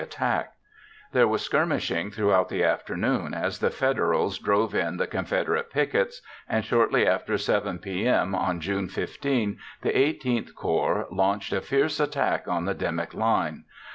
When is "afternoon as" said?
2.63-3.59